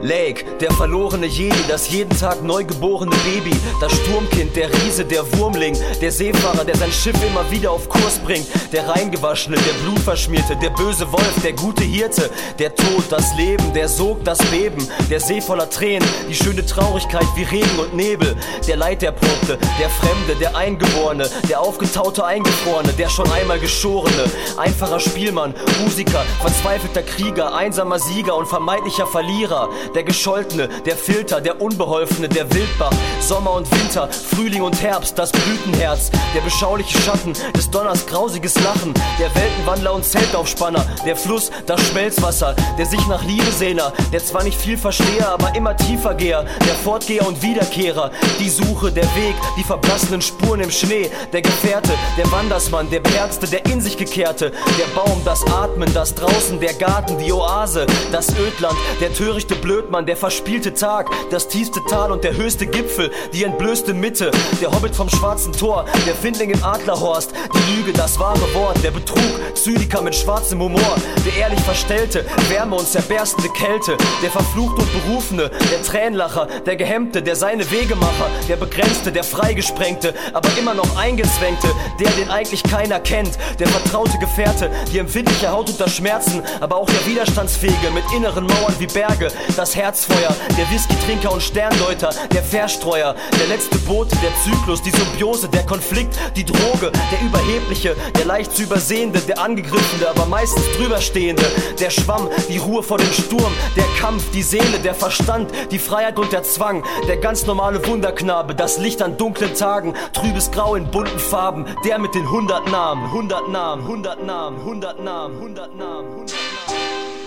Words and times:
Lake, 0.00 0.44
der 0.60 0.72
verlorene 0.72 1.26
Jedi, 1.26 1.58
das 1.68 1.90
jeden 1.90 2.16
Tag 2.16 2.42
neugeborene 2.42 3.14
Baby, 3.24 3.56
das 3.80 3.92
Sturmkind, 3.92 4.54
der 4.56 4.72
Riese, 4.72 5.04
der 5.04 5.24
Wurmling, 5.38 5.76
der 6.00 6.12
Seefahrer, 6.12 6.64
der 6.64 6.76
sein 6.76 6.92
Schiff 6.92 7.16
immer 7.26 7.50
wieder 7.50 7.70
auf 7.70 7.88
Kurs 7.88 8.18
bringt, 8.18 8.46
der 8.72 8.88
Reingewaschene, 8.88 9.56
der 9.56 9.72
Blutverschmierte, 9.84 10.56
der 10.56 10.70
böse 10.70 11.10
Wolf, 11.12 11.34
der 11.42 11.52
gute 11.52 11.84
Hirte, 11.84 12.30
der 12.58 12.74
Tod, 12.74 13.04
das 13.10 13.34
Leben, 13.36 13.72
der 13.74 13.88
Sog, 13.88 14.24
das 14.24 14.38
Beben, 14.50 14.86
der 15.10 15.20
See 15.20 15.40
voller 15.40 15.68
Tränen, 15.68 16.08
die 16.28 16.34
schöne 16.34 16.64
Traurigkeit 16.64 17.26
wie 17.36 17.44
Regen 17.44 17.78
und 17.78 17.94
Nebel, 17.94 18.36
der 18.66 18.76
Leiterprobte, 18.76 19.58
der 19.80 19.90
Fremde, 19.90 20.34
der 20.40 20.56
Eingeborene, 20.56 21.28
der 21.48 21.60
aufgetaute 21.60 22.24
Eingefrorene, 22.24 22.92
der 22.92 23.08
schon 23.08 23.30
einmal 23.30 23.58
Geschorene, 23.58 24.24
einfacher 24.56 25.00
Spielmann, 25.00 25.54
Musiker, 25.82 26.24
verzweifelter 26.40 27.02
Krieger, 27.02 27.54
einsamer 27.54 27.98
Sieger 27.98 28.36
und 28.36 28.46
vermeintlicher 28.46 29.06
Verlierer, 29.06 29.68
der 29.94 30.02
Gescholtene, 30.02 30.68
der 30.86 30.96
Filter, 30.96 31.40
der 31.40 31.60
Unbeholfene, 31.60 32.28
der 32.28 32.52
Wildbach, 32.52 32.92
Sommer 33.20 33.52
und 33.52 33.70
Winter, 33.70 34.08
Frühling 34.08 34.62
und 34.62 34.80
Herbst, 34.82 35.18
das 35.18 35.32
Blütenherz, 35.32 36.10
der 36.34 36.40
beschauliche 36.40 36.98
Schatten 36.98 37.32
des 37.54 37.70
Donners, 37.70 38.06
grausiges 38.06 38.54
Lachen, 38.62 38.94
der 39.18 39.34
Weltenwandler 39.34 39.94
und 39.94 40.04
Zeltaufspanner, 40.04 40.84
der 41.04 41.16
Fluss, 41.16 41.50
das 41.66 41.80
Schmelzwasser, 41.88 42.54
der 42.78 42.86
sich 42.86 43.06
nach 43.08 43.24
Liebe 43.24 43.50
sehner, 43.50 43.92
der 44.12 44.24
zwar 44.24 44.44
nicht 44.44 44.58
viel 44.58 44.76
verstehe, 44.76 45.26
aber 45.26 45.54
immer 45.54 45.76
tiefer 45.76 46.14
geher, 46.14 46.44
der 46.66 46.74
Fortgeher 46.74 47.26
und 47.26 47.42
Wiederkehrer, 47.42 48.10
die 48.38 48.48
Suche, 48.48 48.92
der 48.92 49.04
Weg, 49.16 49.34
die 49.56 49.64
verblassenen 49.64 50.22
Spuren 50.22 50.60
im 50.60 50.70
Schnee, 50.70 51.10
der 51.32 51.42
Gefährte, 51.42 51.92
der 52.16 52.30
Wandersmann, 52.30 52.90
der 52.90 53.00
Beherzte, 53.00 53.46
der 53.46 53.66
in 53.66 53.80
sich 53.80 53.96
gekehrte, 53.96 54.52
der 54.78 54.86
Baum, 54.94 55.22
das 55.24 55.44
Atmen, 55.46 55.92
das 55.94 56.14
Draußen, 56.14 56.60
der 56.60 56.74
Garten, 56.74 57.18
die 57.18 57.32
Oase, 57.32 57.86
das 58.12 58.28
Ödland, 58.30 58.76
der 59.00 59.12
törichte 59.12 59.54
Blödmann, 59.68 60.06
der 60.06 60.16
verspielte 60.16 60.72
Tag, 60.72 61.10
das 61.30 61.46
tiefste 61.46 61.80
Tal 61.90 62.10
und 62.10 62.24
der 62.24 62.34
höchste 62.34 62.66
Gipfel, 62.66 63.10
die 63.34 63.44
entblößte 63.44 63.92
Mitte, 63.92 64.30
der 64.62 64.70
Hobbit 64.70 64.96
vom 64.96 65.10
schwarzen 65.10 65.52
Tor, 65.52 65.84
der 66.06 66.14
Findling 66.14 66.48
im 66.48 66.64
Adlerhorst, 66.64 67.32
die 67.52 67.74
Lüge, 67.74 67.92
das 67.92 68.18
wahre 68.18 68.54
Wort, 68.54 68.82
der 68.82 68.92
Betrug, 68.92 69.18
Zyniker 69.52 70.00
mit 70.00 70.14
schwarzem 70.14 70.62
Humor, 70.62 70.96
der 71.26 71.36
ehrlich 71.36 71.60
Verstellte, 71.60 72.24
Wärme 72.48 72.76
und 72.76 72.88
zerberstende 72.88 73.50
Kälte, 73.50 73.98
der 74.22 74.30
Verfluchte 74.30 74.80
und 74.80 75.04
Berufene, 75.04 75.50
der 75.70 75.82
Tränenlacher, 75.82 76.48
der 76.64 76.76
Gehemmte, 76.76 77.22
der 77.22 77.36
seine 77.36 77.70
Wegemacher, 77.70 78.30
der 78.48 78.56
Begrenzte, 78.56 79.12
der 79.12 79.22
Freigesprengte, 79.24 80.14
aber 80.32 80.48
immer 80.58 80.72
noch 80.72 80.96
Eingezwängte, 80.96 81.68
der, 82.00 82.10
den 82.12 82.30
eigentlich 82.30 82.62
keiner 82.62 83.00
kennt, 83.00 83.36
der 83.58 83.68
vertraute 83.68 84.16
Gefährte, 84.16 84.70
die 84.90 84.98
empfindliche 84.98 85.50
Haut 85.50 85.68
unter 85.68 85.90
Schmerzen, 85.90 86.42
aber 86.60 86.76
auch 86.76 86.88
der 86.88 87.04
Widerstandsfähige 87.04 87.90
mit 87.92 88.04
inneren 88.16 88.46
Mauern 88.46 88.74
wie 88.78 88.86
Berge, 88.86 89.30
das 89.56 89.76
Herzfeuer, 89.76 90.34
der 90.56 90.70
Whisky-Trinker 90.70 91.32
und 91.32 91.42
Sterndeuter, 91.42 92.10
der 92.32 92.42
Verstreuer, 92.42 93.14
der 93.38 93.46
letzte 93.46 93.78
Bote, 93.78 94.16
der 94.16 94.30
Zyklus, 94.42 94.82
die 94.82 94.90
Symbiose, 94.90 95.48
der 95.48 95.64
Konflikt, 95.64 96.18
die 96.36 96.44
Droge, 96.44 96.92
der 97.12 97.20
Überhebliche, 97.22 97.96
der 98.16 98.24
leicht 98.24 98.54
zu 98.54 98.62
übersehende, 98.62 99.20
der 99.20 99.38
Angegriffene, 99.38 100.08
aber 100.08 100.26
meistens 100.26 100.64
drüberstehende, 100.76 101.44
der 101.80 101.90
Schwamm, 101.90 102.28
die 102.48 102.58
Ruhe 102.58 102.82
vor 102.82 102.98
dem 102.98 103.12
Sturm, 103.12 103.52
der 103.76 103.84
Kampf, 104.00 104.30
die 104.32 104.42
Seele, 104.42 104.78
der 104.82 104.94
Verstand, 104.94 105.50
die 105.70 105.78
Freiheit 105.78 106.18
und 106.18 106.32
der 106.32 106.42
Zwang, 106.42 106.84
der 107.06 107.16
ganz 107.16 107.46
normale 107.46 107.84
Wunderknabe, 107.86 108.54
das 108.54 108.78
Licht 108.78 109.02
an 109.02 109.16
dunklen 109.16 109.54
Tagen, 109.54 109.94
trübes 110.12 110.50
Grau 110.50 110.74
in 110.74 110.90
bunten 110.90 111.18
Farben, 111.18 111.66
der 111.84 111.98
mit 111.98 112.14
den 112.14 112.30
hundert 112.30 112.70
Namen, 112.70 113.10
hundert 113.12 113.48
Namen, 113.48 113.86
hundert 113.86 114.22
Namen, 114.22 114.64
hundert 114.64 115.02
Namen, 115.02 115.40
hundert 115.40 115.76
Namen, 115.76 116.16
hundert 116.16 116.36
Namen. 116.36 117.17